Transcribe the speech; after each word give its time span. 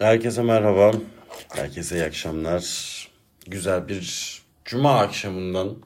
Herkese 0.00 0.42
merhaba. 0.42 0.92
Herkese 1.48 1.96
iyi 1.96 2.04
akşamlar. 2.04 2.64
Güzel 3.46 3.88
bir 3.88 4.42
cuma 4.64 4.98
akşamından. 4.98 5.76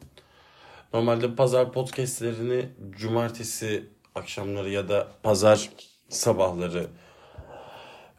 Normalde 0.93 1.35
pazar 1.35 1.73
podcastlerini 1.73 2.69
cumartesi 2.99 3.85
akşamları 4.15 4.71
ya 4.71 4.89
da 4.89 5.09
pazar 5.23 5.71
sabahları 6.09 6.87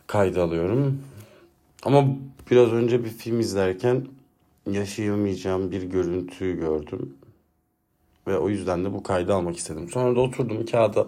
kayda 0.08 0.44
alıyorum. 0.44 1.04
Ama 1.84 2.06
biraz 2.52 2.74
önce 2.74 3.06
bir 3.06 3.10
film 3.10 3.40
izlerken 3.40 4.08
yaşayamayacağım 4.72 5.72
bir 5.72 5.84
görüntüyü 5.84 6.60
gördüm. 6.60 7.18
Ve 8.28 8.38
o 8.38 8.50
yüzden 8.50 8.86
de 8.86 8.94
bu 8.94 9.04
kaydı 9.04 9.34
almak 9.34 9.58
istedim. 9.58 9.90
Sonra 9.90 10.16
da 10.16 10.20
oturdum 10.20 10.66
kağıda 10.66 11.08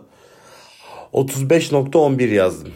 35.11 1.14 2.34
yazdım. 2.34 2.74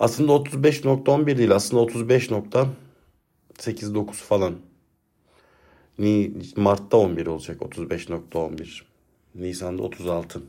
Aslında 0.00 0.32
35.11 0.32 1.38
değil 1.38 1.50
aslında 1.50 1.82
35.89 1.82 4.12
falan. 4.12 4.54
Mart'ta 6.56 6.96
11 6.96 7.26
olacak 7.26 7.60
35.11. 7.60 8.82
Nisan'da 9.34 9.82
36. 9.82 10.42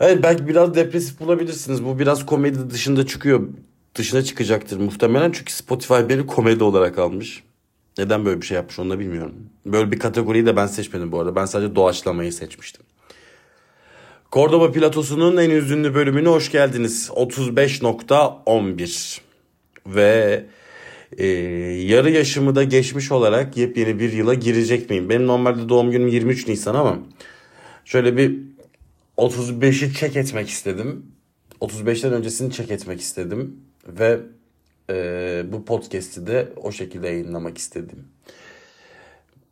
Evet 0.00 0.22
belki 0.22 0.48
biraz 0.48 0.74
depresif 0.74 1.20
bulabilirsiniz. 1.20 1.84
Bu 1.84 1.98
biraz 1.98 2.26
komedi 2.26 2.70
dışında 2.70 3.06
çıkıyor. 3.06 3.48
Dışına 3.94 4.22
çıkacaktır 4.22 4.76
muhtemelen. 4.76 5.32
Çünkü 5.32 5.52
Spotify 5.52 5.94
beni 6.08 6.26
komedi 6.26 6.64
olarak 6.64 6.98
almış. 6.98 7.42
Neden 7.98 8.24
böyle 8.24 8.40
bir 8.40 8.46
şey 8.46 8.54
yapmış 8.54 8.78
onu 8.78 8.90
da 8.90 8.98
bilmiyorum. 8.98 9.34
Böyle 9.66 9.92
bir 9.92 9.98
kategoriyi 9.98 10.46
de 10.46 10.56
ben 10.56 10.66
seçmedim 10.66 11.12
bu 11.12 11.20
arada. 11.20 11.36
Ben 11.36 11.44
sadece 11.44 11.74
doğaçlamayı 11.74 12.32
seçmiştim. 12.32 12.86
Cordoba 14.32 14.72
Platosu'nun 14.72 15.36
en 15.36 15.50
üzünlü 15.50 15.94
bölümüne 15.94 16.28
hoş 16.28 16.52
geldiniz. 16.52 17.08
35.11 17.08 19.20
ve 19.86 20.44
e, 21.18 21.26
yarı 21.86 22.10
yaşımı 22.10 22.54
da 22.54 22.64
geçmiş 22.64 23.12
olarak 23.12 23.56
yepyeni 23.56 23.98
bir 23.98 24.12
yıla 24.12 24.34
girecek 24.34 24.90
miyim? 24.90 25.08
Benim 25.08 25.26
normalde 25.26 25.68
doğum 25.68 25.90
günüm 25.90 26.08
23 26.08 26.48
Nisan 26.48 26.74
ama 26.74 26.98
şöyle 27.84 28.16
bir 28.16 28.38
35'i 29.18 29.94
çek 29.94 30.16
etmek 30.16 30.48
istedim. 30.48 31.06
35'ten 31.60 32.12
öncesini 32.12 32.52
çek 32.52 32.70
etmek 32.70 33.00
istedim 33.00 33.56
ve 33.86 34.20
e, 34.90 35.44
bu 35.52 35.64
podcast'i 35.64 36.26
de 36.26 36.48
o 36.56 36.72
şekilde 36.72 37.08
yayınlamak 37.08 37.58
istedim. 37.58 38.04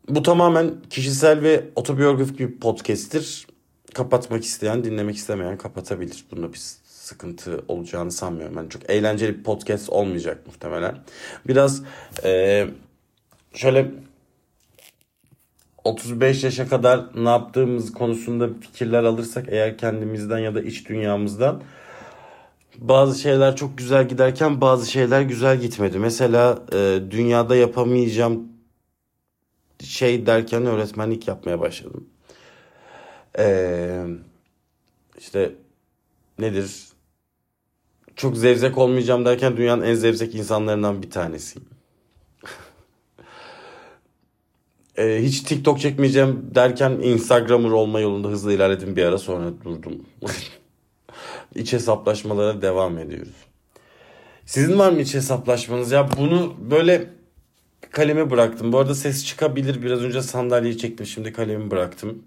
Bu 0.08 0.22
tamamen 0.22 0.70
kişisel 0.90 1.42
ve 1.42 1.64
otobiyografik 1.76 2.38
bir 2.38 2.60
podcast'tir 2.60 3.46
kapatmak 3.94 4.44
isteyen, 4.44 4.84
dinlemek 4.84 5.16
istemeyen 5.16 5.58
kapatabilir. 5.58 6.24
Bunda 6.30 6.52
bir 6.52 6.58
sıkıntı 6.84 7.64
olacağını 7.68 8.12
sanmıyorum. 8.12 8.56
Yani 8.56 8.70
çok 8.70 8.90
eğlenceli 8.90 9.38
bir 9.38 9.42
podcast 9.42 9.90
olmayacak 9.90 10.46
muhtemelen. 10.46 10.98
Biraz 11.46 11.82
e, 12.24 12.66
şöyle 13.52 13.90
35 15.84 16.44
yaşa 16.44 16.68
kadar 16.68 17.06
ne 17.14 17.28
yaptığımız 17.28 17.92
konusunda 17.92 18.48
fikirler 18.60 19.04
alırsak 19.04 19.46
eğer 19.48 19.78
kendimizden 19.78 20.38
ya 20.38 20.54
da 20.54 20.62
iç 20.62 20.88
dünyamızdan 20.88 21.62
bazı 22.78 23.20
şeyler 23.20 23.56
çok 23.56 23.78
güzel 23.78 24.08
giderken 24.08 24.60
bazı 24.60 24.90
şeyler 24.90 25.22
güzel 25.22 25.60
gitmedi. 25.60 25.98
Mesela 25.98 26.58
e, 26.72 27.00
dünyada 27.10 27.56
yapamayacağım 27.56 28.48
şey 29.84 30.26
derken 30.26 30.66
öğretmenlik 30.66 31.28
yapmaya 31.28 31.60
başladım. 31.60 32.08
Ee, 33.38 34.04
işte 35.18 35.52
nedir? 36.38 36.88
Çok 38.16 38.36
zevzek 38.36 38.78
olmayacağım 38.78 39.24
derken 39.24 39.56
dünyanın 39.56 39.82
en 39.82 39.94
zevzek 39.94 40.34
insanlarından 40.34 41.02
bir 41.02 41.10
tanesiyim. 41.10 41.68
ee, 44.96 45.18
hiç 45.22 45.40
TikTok 45.40 45.80
çekmeyeceğim 45.80 46.50
derken 46.54 46.90
Instagram'ır 46.90 47.70
olma 47.70 48.00
yolunda 48.00 48.28
hızlı 48.28 48.52
ilerledim 48.52 48.96
bir 48.96 49.04
ara 49.04 49.18
sonra 49.18 49.50
durdum. 49.64 50.06
İç 51.54 51.72
hesaplaşmalara 51.72 52.62
devam 52.62 52.98
ediyoruz. 52.98 53.34
Sizin 54.46 54.78
var 54.78 54.92
mı 54.92 55.00
iç 55.00 55.14
hesaplaşmanız? 55.14 55.92
Ya 55.92 56.08
bunu 56.16 56.54
böyle 56.70 57.10
kalemi 57.90 58.30
bıraktım. 58.30 58.72
Bu 58.72 58.78
arada 58.78 58.94
ses 58.94 59.26
çıkabilir. 59.26 59.82
Biraz 59.82 60.02
önce 60.02 60.22
sandalyeyi 60.22 60.78
çektim. 60.78 61.06
Şimdi 61.06 61.32
kalemi 61.32 61.70
bıraktım. 61.70 62.22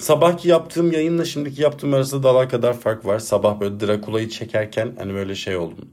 Sabahki 0.00 0.48
yaptığım 0.48 0.92
yayınla 0.92 1.24
şimdiki 1.24 1.62
yaptığım 1.62 1.94
arasında 1.94 2.22
dağlar 2.22 2.48
kadar 2.48 2.74
fark 2.80 3.04
var. 3.06 3.18
Sabah 3.18 3.60
böyle 3.60 3.80
Drakula'yı 3.80 4.28
çekerken 4.28 4.94
hani 4.98 5.14
böyle 5.14 5.34
şey 5.34 5.56
oldum. 5.56 5.90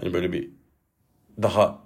Hani 0.00 0.12
böyle 0.12 0.32
bir 0.32 0.50
daha 1.42 1.78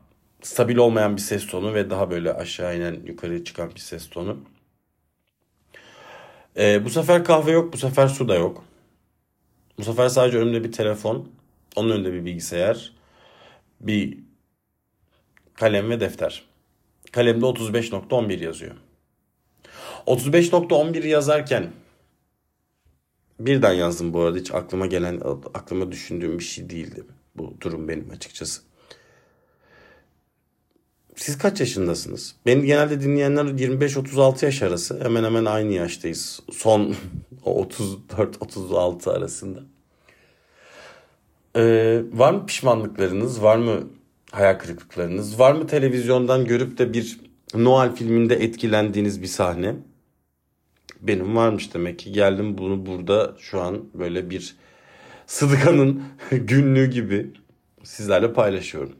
stabil 0.43 0.77
olmayan 0.77 1.17
bir 1.17 1.21
ses 1.21 1.47
tonu 1.47 1.75
ve 1.75 1.91
daha 1.91 2.11
böyle 2.11 2.33
aşağı 2.33 2.77
inen 2.77 3.01
yukarı 3.07 3.45
çıkan 3.45 3.71
bir 3.75 3.81
ses 3.81 4.11
tonu. 4.11 4.39
Ee, 6.57 6.85
bu 6.85 6.91
sefer 6.91 7.25
kahve 7.25 7.51
yok, 7.51 7.73
bu 7.73 7.77
sefer 7.77 8.09
su 8.09 8.29
da 8.29 8.35
yok. 8.35 8.65
Bu 9.79 9.85
sefer 9.85 10.09
sadece 10.09 10.39
önümde 10.39 10.65
bir 10.65 10.73
telefon, 10.73 11.29
onun 11.77 11.91
önünde 11.91 12.13
bir 12.13 12.25
bilgisayar, 12.25 12.93
bir 13.81 14.19
kalem 15.55 15.91
ve 15.91 16.01
defter. 16.01 16.45
Kalemde 17.13 17.47
35.11 17.47 18.45
yazıyor. 18.45 18.75
35.11 20.07 21.07
yazarken 21.07 21.71
birden 23.41 23.73
yazdım 23.73 24.13
bu 24.13 24.21
arada 24.21 24.39
hiç 24.39 24.55
aklıma 24.55 24.87
gelen 24.87 25.21
aklıma 25.55 25.93
düşündüğüm 25.93 26.39
bir 26.39 26.45
şey 26.45 26.71
değildi 26.71 27.05
bu 27.37 27.55
durum 27.61 27.89
benim 27.89 28.11
açıkçası. 28.11 28.63
Siz 31.17 31.39
kaç 31.39 31.61
yaşındasınız? 31.61 32.35
Beni 32.47 32.67
genelde 32.67 33.01
dinleyenler 33.01 33.45
25-36 33.45 34.45
yaş 34.45 34.63
arası. 34.63 35.01
Hemen 35.05 35.25
hemen 35.25 35.45
aynı 35.45 35.73
yaştayız. 35.73 36.41
Son 36.53 36.95
34-36 37.45 39.11
arasında. 39.11 39.61
Ee, 41.57 42.03
var 42.13 42.33
mı 42.33 42.47
pişmanlıklarınız? 42.47 43.43
Var 43.43 43.57
mı 43.57 43.81
hayal 44.31 44.59
kırıklıklarınız? 44.59 45.39
Var 45.39 45.53
mı 45.53 45.67
televizyondan 45.67 46.45
görüp 46.45 46.79
de 46.79 46.93
bir 46.93 47.21
Noel 47.55 47.95
filminde 47.95 48.35
etkilendiğiniz 48.35 49.23
bir 49.23 49.27
sahne? 49.27 49.75
Benim 51.01 51.37
varmış 51.37 51.75
demek 51.75 51.99
ki. 51.99 52.13
Geldim 52.13 52.59
bunu 52.59 52.87
burada 52.87 53.35
şu 53.39 53.61
an 53.61 53.85
böyle 53.95 54.31
bir 54.31 54.57
Sıdıka'nın 55.27 56.03
günlüğü 56.31 56.91
gibi 56.91 57.31
sizlerle 57.83 58.33
paylaşıyorum. 58.33 58.97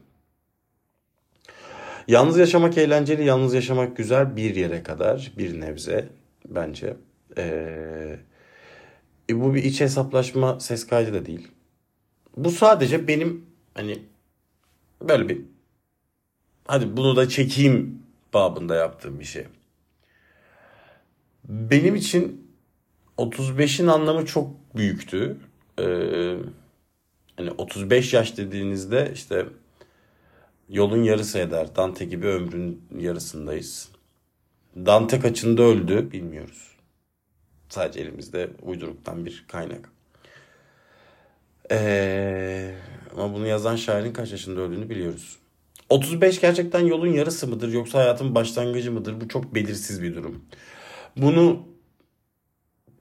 Yalnız 2.07 2.37
yaşamak 2.37 2.77
eğlenceli, 2.77 3.25
yalnız 3.25 3.53
yaşamak 3.53 3.97
güzel 3.97 4.35
bir 4.35 4.55
yere 4.55 4.83
kadar 4.83 5.31
bir 5.37 5.61
nebze 5.61 6.09
bence. 6.45 6.97
Ee, 7.37 8.19
bu 9.31 9.55
bir 9.55 9.63
iç 9.63 9.81
hesaplaşma 9.81 10.59
ses 10.59 10.87
kaydı 10.87 11.13
da 11.13 11.25
değil. 11.25 11.47
Bu 12.37 12.51
sadece 12.51 13.07
benim 13.07 13.45
hani 13.73 13.99
böyle 15.01 15.29
bir 15.29 15.41
hadi 16.65 16.97
bunu 16.97 17.15
da 17.15 17.29
çekeyim 17.29 17.99
babında 18.33 18.75
yaptığım 18.75 19.19
bir 19.19 19.25
şey. 19.25 19.45
Benim 21.43 21.95
için 21.95 22.51
35'in 23.17 23.87
anlamı 23.87 24.25
çok 24.25 24.75
büyüktü. 24.75 25.37
Ee, 25.79 26.35
hani 27.37 27.51
35 27.51 28.13
yaş 28.13 28.37
dediğinizde 28.37 29.11
işte 29.13 29.45
yolun 30.69 31.03
yarısı 31.03 31.39
eder. 31.39 31.75
Dante 31.75 32.05
gibi 32.05 32.27
ömrün 32.27 32.81
yarısındayız. 32.99 33.89
Dante 34.75 35.19
kaçında 35.19 35.61
öldü 35.61 36.11
bilmiyoruz. 36.11 36.71
Sadece 37.69 37.99
elimizde 37.99 38.49
uyduruktan 38.61 39.25
bir 39.25 39.45
kaynak. 39.47 39.89
Ee, 41.71 42.75
ama 43.17 43.33
bunu 43.33 43.47
yazan 43.47 43.75
şairin 43.75 44.13
kaç 44.13 44.31
yaşında 44.31 44.61
öldüğünü 44.61 44.89
biliyoruz. 44.89 45.37
35 45.89 46.41
gerçekten 46.41 46.79
yolun 46.79 47.07
yarısı 47.07 47.47
mıdır 47.47 47.73
yoksa 47.73 47.99
hayatın 47.99 48.35
başlangıcı 48.35 48.91
mıdır? 48.91 49.21
Bu 49.21 49.27
çok 49.27 49.55
belirsiz 49.55 50.03
bir 50.03 50.15
durum. 50.15 50.45
Bunu 51.17 51.71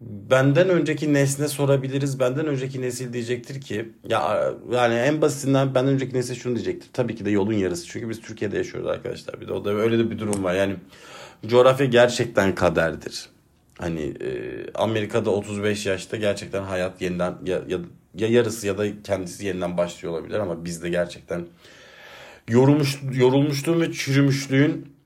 benden 0.01 0.69
önceki 0.69 1.15
nesne 1.15 1.49
sorabiliriz. 1.49 2.21
Benden 2.21 2.47
önceki 2.47 2.83
nesil 2.83 3.12
diyecektir 3.12 3.61
ki 3.61 3.89
ya 4.09 4.53
yani 4.73 4.95
en 4.95 5.23
basitinden 5.23 5.75
benden 5.75 5.93
önceki 5.95 6.17
nesil 6.17 6.35
şunu 6.35 6.55
diyecektir. 6.55 6.91
Tabii 6.93 7.15
ki 7.15 7.25
de 7.25 7.31
yolun 7.31 7.53
yarısı. 7.53 7.87
Çünkü 7.87 8.09
biz 8.09 8.21
Türkiye'de 8.21 8.57
yaşıyoruz 8.57 8.91
arkadaşlar. 8.91 9.41
Bir 9.41 9.49
de 9.49 9.53
o 9.53 9.65
da 9.65 9.71
öyle 9.71 9.99
de 9.99 10.11
bir 10.11 10.19
durum 10.19 10.45
var. 10.45 10.55
Yani 10.55 10.77
coğrafya 11.47 11.87
gerçekten 11.87 12.55
kaderdir. 12.55 13.29
Hani 13.79 14.01
e, 14.01 14.31
Amerika'da 14.75 15.31
35 15.31 15.87
yaşta 15.87 16.17
gerçekten 16.17 16.62
hayat 16.62 17.03
yeniden 17.03 17.35
ya, 17.45 17.62
ya, 17.69 17.79
ya 18.15 18.29
yarısı 18.29 18.67
ya 18.67 18.79
da 18.79 19.03
kendisi 19.03 19.47
yeniden 19.47 19.77
başlıyor 19.77 20.15
olabilir 20.15 20.39
ama 20.39 20.65
bizde 20.65 20.89
gerçekten 20.89 21.47
yorulmuş 22.49 23.01
yorulmuşluğun 23.12 23.81
ve 23.81 23.93
çürümüşlüğün 23.93 24.97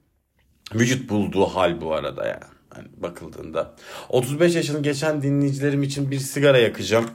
vücut 0.75 1.11
bulduğu 1.11 1.45
hal 1.45 1.81
bu 1.81 1.95
arada 1.95 2.27
yani. 2.27 2.54
Hani 2.75 2.88
bakıldığında. 2.97 3.75
35 4.09 4.55
yaşını 4.55 4.82
geçen 4.82 5.23
dinleyicilerim 5.23 5.82
için 5.82 6.11
bir 6.11 6.19
sigara 6.19 6.59
yakacağım. 6.59 7.11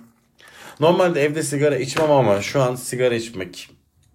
Normalde 0.79 1.21
evde 1.21 1.43
sigara 1.43 1.77
içmem 1.77 2.11
ama 2.11 2.41
şu 2.41 2.61
an 2.61 2.75
sigara 2.75 3.15
içmek 3.15 3.69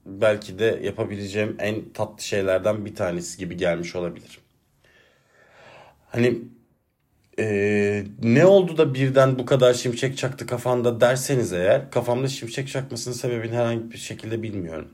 belki 0.06 0.58
de 0.58 0.80
yapabileceğim 0.82 1.56
en 1.58 1.92
tatlı 1.94 2.22
şeylerden 2.24 2.84
bir 2.84 2.94
tanesi 2.94 3.38
gibi 3.38 3.56
gelmiş 3.56 3.96
olabilir. 3.96 4.38
Hani 6.10 6.38
ee, 7.38 8.04
ne 8.22 8.46
oldu 8.46 8.76
da 8.76 8.94
birden 8.94 9.38
bu 9.38 9.46
kadar 9.46 9.74
şimşek 9.74 10.18
çaktı 10.18 10.46
kafanda 10.46 11.00
derseniz 11.00 11.52
eğer 11.52 11.90
kafamda 11.90 12.28
şimşek 12.28 12.68
çakmasının 12.68 13.14
sebebini 13.14 13.56
herhangi 13.56 13.90
bir 13.90 13.98
şekilde 13.98 14.42
bilmiyorum. 14.42 14.88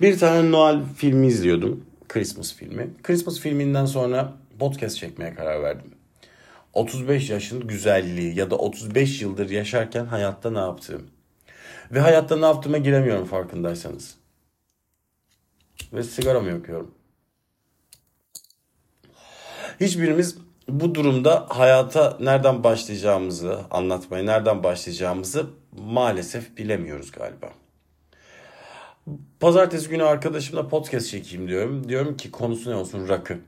Bir 0.00 0.18
tane 0.18 0.50
Noel 0.50 0.80
filmi 0.96 1.26
izliyordum. 1.26 1.84
Christmas 2.08 2.54
filmi. 2.54 2.90
Christmas 3.02 3.40
filminden 3.40 3.84
sonra 3.84 4.32
podcast 4.60 4.96
çekmeye 4.96 5.34
karar 5.34 5.62
verdim. 5.62 5.94
35 6.72 7.30
yaşın 7.30 7.66
güzelliği 7.66 8.38
ya 8.38 8.50
da 8.50 8.56
35 8.56 9.22
yıldır 9.22 9.50
yaşarken 9.50 10.06
hayatta 10.06 10.50
ne 10.50 10.58
yaptığım. 10.58 11.10
Ve 11.90 12.00
hayatta 12.00 12.36
ne 12.36 12.44
yaptığıma 12.44 12.78
giremiyorum 12.78 13.24
farkındaysanız. 13.24 14.14
Ve 15.92 16.02
sigaramı 16.02 16.48
yakıyorum. 16.48 16.94
Hiçbirimiz 19.80 20.36
bu 20.68 20.94
durumda 20.94 21.46
hayata 21.48 22.16
nereden 22.20 22.64
başlayacağımızı 22.64 23.60
anlatmayı, 23.70 24.26
nereden 24.26 24.62
başlayacağımızı 24.62 25.46
maalesef 25.72 26.56
bilemiyoruz 26.56 27.10
galiba. 27.10 27.50
Pazartesi 29.40 29.88
günü 29.88 30.04
arkadaşımla 30.04 30.68
podcast 30.68 31.08
çekeyim 31.08 31.48
diyorum. 31.48 31.88
Diyorum 31.88 32.16
ki 32.16 32.30
konusu 32.30 32.70
ne 32.70 32.74
olsun 32.74 33.08
rakı. 33.08 33.38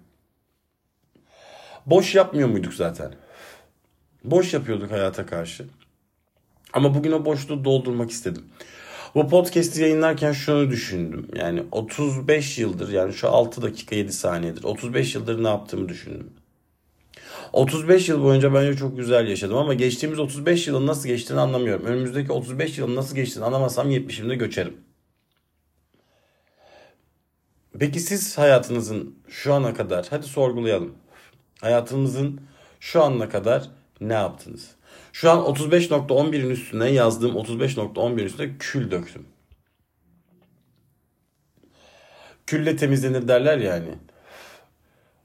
Boş 1.87 2.15
yapmıyor 2.15 2.49
muyduk 2.49 2.75
zaten? 2.75 3.15
Boş 4.25 4.55
yapıyorduk 4.55 4.91
hayata 4.91 5.27
karşı. 5.27 5.65
Ama 6.73 6.95
bugün 6.95 7.13
o 7.13 7.25
boşluğu 7.25 7.65
doldurmak 7.65 8.11
istedim. 8.11 8.45
Bu 9.15 9.29
podcast'i 9.29 9.83
yayınlarken 9.83 10.33
şunu 10.33 10.71
düşündüm. 10.71 11.29
Yani 11.37 11.63
35 11.73 12.59
yıldır 12.59 12.93
yani 12.93 13.13
şu 13.13 13.29
6 13.29 13.63
dakika 13.63 13.97
7 13.97 14.13
saniyedir 14.13 14.65
35 14.65 15.15
yıldır 15.15 15.45
ne 15.45 15.49
yaptığımı 15.49 15.89
düşündüm. 15.89 16.31
35 17.53 18.09
yıl 18.09 18.23
boyunca 18.25 18.55
bence 18.55 18.79
çok 18.79 18.97
güzel 18.97 19.29
yaşadım 19.29 19.57
ama 19.57 19.75
geçtiğimiz 19.75 20.19
35 20.19 20.69
yılın 20.69 20.87
nasıl 20.87 21.09
geçtiğini 21.09 21.41
anlamıyorum. 21.41 21.87
Önümüzdeki 21.87 22.33
35 22.33 22.79
yılın 22.79 22.97
nasıl 22.97 23.17
geçtiğini 23.17 23.45
anlamasam 23.45 23.91
70'imde 23.91 24.35
göçerim. 24.35 24.77
Peki 27.79 28.01
siz 28.01 28.39
hayatınızın 28.39 29.15
şu 29.29 29.55
ana 29.55 29.75
kadar 29.75 30.07
hadi 30.11 30.27
sorgulayalım. 30.27 30.95
Hayatınızın 31.63 32.41
şu 32.81 33.03
ana 33.03 33.29
kadar 33.29 33.71
ne 34.01 34.13
yaptınız? 34.13 34.71
Şu 35.13 35.31
an 35.31 35.39
35.11'in 35.39 36.51
üstüne 36.51 36.91
yazdığım 36.91 37.37
35.11'in 37.37 38.25
üstüne 38.25 38.51
kül 38.59 38.91
döktüm. 38.91 39.27
Külle 42.47 42.77
temizlenir 42.77 43.29
derler 43.29 43.59
yani. 43.59 43.89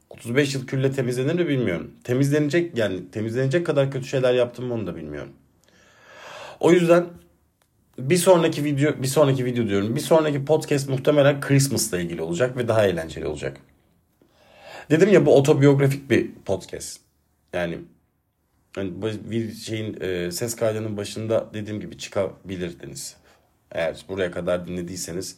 35 0.10 0.56
yıl 0.56 0.68
külle 0.68 0.92
temizlenir 0.92 1.34
mi 1.34 1.48
bilmiyorum. 1.48 1.92
Temizlenecek 2.04 2.78
yani 2.78 3.12
temizlenecek 3.12 3.66
kadar 3.66 3.92
kötü 3.92 4.07
şeyler 4.07 4.33
yaptım 4.33 4.66
mı 4.66 4.74
onu 4.74 4.88
da 4.88 4.95
bilmiyorum. 4.95 5.33
O 6.60 6.72
yüzden 6.72 7.06
bir 8.00 8.18
sonraki 8.18 8.63
video 8.63 9.01
bir 9.01 9.07
sonraki 9.07 9.45
video 9.45 9.68
diyorum. 9.68 9.95
Bir 9.95 10.01
sonraki 10.01 10.45
podcast 10.45 10.90
muhtemelen 10.90 11.42
Christmas'la 11.42 12.00
ilgili 12.00 12.22
olacak 12.22 12.57
ve 12.57 12.68
daha 12.68 12.86
eğlenceli 12.86 13.28
olacak. 13.28 13.57
Dedim 14.89 15.13
ya 15.13 15.25
bu 15.25 15.38
otobiyografik 15.38 16.10
bir 16.10 16.31
podcast. 16.45 17.00
Yani 17.54 17.78
hani 18.75 18.92
bir 19.01 19.54
şeyin 19.54 20.01
e, 20.01 20.31
ses 20.31 20.56
kaydının 20.56 20.98
başında 20.98 21.50
dediğim 21.54 21.80
gibi 21.80 21.98
çıkabilirdiniz. 21.98 23.16
Eğer 23.72 24.06
buraya 24.10 24.31
kadar 24.31 24.68
dinlediyseniz 24.68 25.38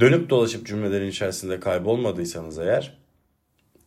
dönüp 0.00 0.30
dolaşıp 0.30 0.66
cümlelerin 0.66 1.10
içerisinde 1.10 1.60
kaybolmadıysanız 1.60 2.58
eğer 2.58 2.98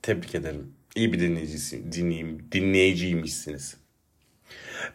tebrik 0.02 0.36
ederim. 0.36 0.74
İyi 0.96 1.14
bir 1.14 1.19
dinleyicisi, 1.19 1.92
dinleyim, 1.92 2.48
dinleyiciymişsiniz. 2.52 3.78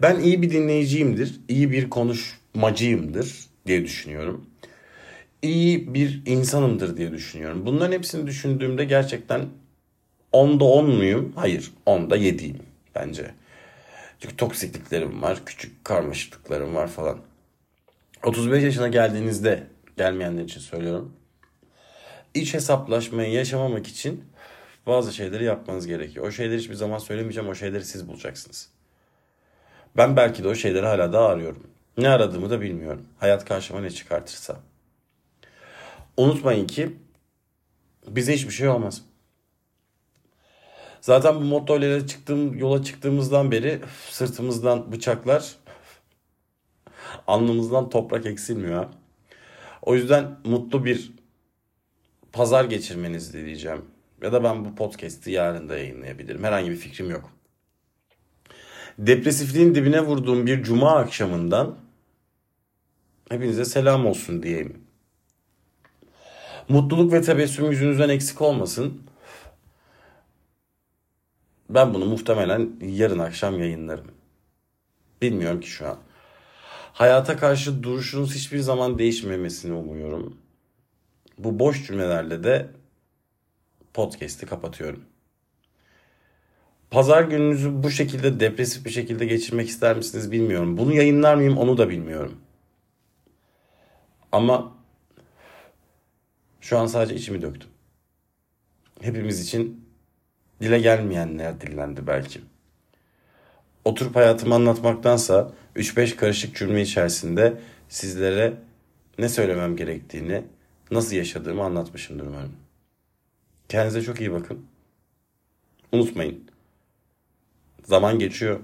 Ben 0.03 0.21
iyi 0.21 0.43
bir 0.43 0.51
dinleyiciyimdir, 0.51 1.41
iyi 1.49 1.71
bir 1.71 1.91
konuşmacıyımdır 1.91 3.47
diye 3.67 3.85
düşünüyorum. 3.85 4.47
İyi 5.43 5.95
bir 5.95 6.23
insanımdır 6.27 6.97
diye 6.97 7.13
düşünüyorum. 7.13 7.67
Bunların 7.67 7.93
hepsini 7.93 8.27
düşündüğümde 8.27 8.85
gerçekten 8.85 9.49
10'da 10.33 10.65
10 10.65 10.91
muyum? 10.91 11.33
Hayır, 11.37 11.73
10'da 11.87 12.17
7'yim 12.17 12.59
bence. 12.95 13.31
Çünkü 14.21 14.37
toksikliklerim 14.37 15.23
var, 15.23 15.39
küçük 15.47 15.85
karmaşıklıklarım 15.85 16.75
var 16.75 16.89
falan. 16.89 17.19
35 18.25 18.63
yaşına 18.63 18.89
geldiğinizde, 18.89 19.67
gelmeyenler 19.97 20.45
için 20.45 20.61
söylüyorum. 20.61 21.13
İç 22.35 22.55
hesaplaşmayı 22.55 23.33
yaşamamak 23.33 23.87
için 23.87 24.25
bazı 24.87 25.13
şeyleri 25.13 25.45
yapmanız 25.45 25.87
gerekiyor. 25.87 26.27
O 26.27 26.31
şeyleri 26.31 26.59
hiçbir 26.59 26.75
zaman 26.75 26.99
söylemeyeceğim. 26.99 27.49
O 27.49 27.55
şeyleri 27.55 27.85
siz 27.85 28.09
bulacaksınız. 28.09 28.69
Ben 29.97 30.17
belki 30.17 30.45
de 30.45 30.49
o 30.49 30.55
şeyleri 30.55 30.87
hala 30.87 31.13
da 31.13 31.21
arıyorum. 31.21 31.67
Ne 31.99 32.09
aradığımı 32.09 32.51
da 32.51 32.61
bilmiyorum. 32.61 33.07
Hayat 33.19 33.45
karşıma 33.45 33.81
ne 33.81 33.91
çıkartırsa. 33.91 34.61
Unutmayın 36.17 36.67
ki 36.67 36.97
bize 38.09 38.35
hiçbir 38.35 38.53
şey 38.53 38.69
olmaz. 38.69 39.03
Zaten 41.01 41.35
bu 41.35 41.41
motto 41.41 41.79
ile 41.79 42.07
çıktığım, 42.07 42.59
yola 42.59 42.83
çıktığımızdan 42.83 43.51
beri 43.51 43.81
sırtımızdan 44.11 44.93
bıçaklar, 44.93 45.57
alnımızdan 47.27 47.91
toprak 47.91 48.27
eksilmiyor. 48.27 48.87
O 49.83 49.95
yüzden 49.95 50.39
mutlu 50.45 50.85
bir 50.85 51.13
pazar 52.33 52.65
geçirmenizi 52.65 53.33
dileyeceğim. 53.33 53.85
Ya 54.23 54.33
da 54.33 54.45
ben 54.45 54.65
bu 54.65 54.75
podcast'i 54.75 55.31
yarın 55.31 55.69
da 55.69 55.79
yayınlayabilirim. 55.79 56.45
Herhangi 56.45 56.71
bir 56.71 56.77
fikrim 56.77 57.11
yok. 57.11 57.31
Depresifliğin 58.99 59.75
dibine 59.75 60.01
vurduğum 60.01 60.47
bir 60.47 60.63
cuma 60.63 60.97
akşamından 60.97 61.79
hepinize 63.29 63.65
selam 63.65 64.07
olsun 64.07 64.43
diyeyim. 64.43 64.86
Mutluluk 66.69 67.13
ve 67.13 67.23
tebessüm 67.23 67.71
yüzünüzden 67.71 68.09
eksik 68.09 68.43
olmasın. 68.43 69.03
Ben 71.71 71.95
bunu 71.95 72.05
muhtemelen 72.05 72.71
yarın 72.83 73.19
akşam 73.19 73.59
yayınlarım. 73.59 74.07
Bilmiyorum 75.23 75.61
ki 75.61 75.69
şu 75.69 75.89
an. 75.89 75.99
Hayata 76.93 77.37
karşı 77.37 77.83
duruşunuz 77.83 78.35
hiçbir 78.35 78.59
zaman 78.59 78.99
değişmemesini 78.99 79.75
umuyorum. 79.75 80.39
Bu 81.39 81.59
boş 81.59 81.87
cümlelerle 81.87 82.45
de 82.45 82.71
podcast'i 83.95 84.47
kapatıyorum. 84.47 85.05
Pazar 86.91 87.23
gününüzü 87.23 87.83
bu 87.83 87.91
şekilde 87.91 88.41
depresif 88.41 88.85
bir 88.85 88.91
şekilde 88.91 89.27
geçirmek 89.27 89.69
ister 89.69 89.97
misiniz 89.97 90.33
bilmiyorum. 90.33 90.79
Bunu 90.79 90.95
yayınlar 90.95 91.35
mıyım 91.35 91.59
onu 91.59 91.79
da 91.79 91.89
bilmiyorum. 91.89 92.41
Ama 94.33 94.76
şu 96.67 96.79
an 96.79 96.87
sadece 96.87 97.15
içimi 97.15 97.43
döktüm. 97.43 97.71
Hepimiz 99.01 99.41
için 99.41 99.87
dile 100.61 100.79
gelmeyenler 100.79 101.61
dillendi 101.61 102.07
belki. 102.07 102.41
Oturup 103.85 104.17
hayatımı 104.17 104.55
anlatmaktansa 104.55 105.53
3-5 105.77 106.17
karışık 106.17 106.57
cümle 106.57 106.83
içerisinde 106.83 107.61
sizlere 107.89 108.55
ne 109.19 109.29
söylemem 109.29 109.77
gerektiğini, 109.77 110.45
nasıl 110.91 111.17
yaşadığımı 111.17 111.65
anlatmışımdır 111.65 112.27
umarım. 112.27 112.57
Kendinize 113.69 114.03
çok 114.03 114.21
iyi 114.21 114.33
bakın. 114.33 114.67
Unutmayın. 115.93 116.51
Zaman 117.85 118.19
geçiyor. 118.19 118.61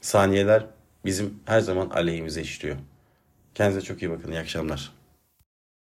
Saniyeler 0.00 0.66
bizim 1.04 1.40
her 1.44 1.60
zaman 1.60 1.90
aleyhimize 1.90 2.42
işliyor. 2.42 2.76
Kendinize 3.54 3.86
çok 3.86 4.02
iyi 4.02 4.10
bakın. 4.10 4.32
İyi 4.32 4.38
akşamlar. 4.38 5.03